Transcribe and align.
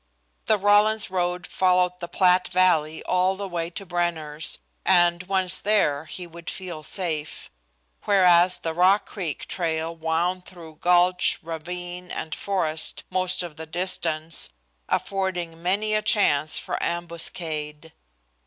The 0.47 0.57
Rawlins 0.57 1.11
road 1.11 1.45
followed 1.45 1.99
the 1.99 2.07
Platte 2.07 2.47
Valley 2.47 3.03
all 3.03 3.35
the 3.35 3.47
way 3.47 3.69
to 3.69 3.85
Brenner's, 3.85 4.57
and, 4.83 5.21
once 5.21 5.59
there, 5.59 6.05
he 6.05 6.25
would 6.25 6.49
feel 6.49 6.81
safe, 6.81 7.51
whereas 8.05 8.57
the 8.57 8.73
Rock 8.73 9.05
Creek 9.05 9.47
trail 9.47 9.95
wound 9.95 10.45
through 10.47 10.77
gulch, 10.77 11.37
ravine 11.43 12.09
and 12.09 12.33
forest 12.33 13.03
most 13.11 13.43
of 13.43 13.57
the 13.57 13.67
distance, 13.67 14.49
affording 14.89 15.61
many 15.61 15.93
a 15.93 16.01
chance 16.01 16.57
for 16.57 16.81
ambuscade. 16.81 17.93